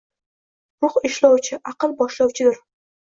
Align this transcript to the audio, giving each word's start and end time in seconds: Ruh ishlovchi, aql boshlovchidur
Ruh 0.85 0.97
ishlovchi, 1.09 1.59
aql 1.73 1.95
boshlovchidur 2.01 2.59